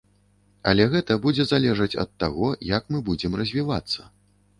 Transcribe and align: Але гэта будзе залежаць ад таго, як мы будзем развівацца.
Але 0.69 0.85
гэта 0.93 1.17
будзе 1.25 1.45
залежаць 1.49 1.97
ад 2.05 2.11
таго, 2.23 2.49
як 2.71 2.89
мы 2.95 3.03
будзем 3.11 3.37
развівацца. 3.41 4.09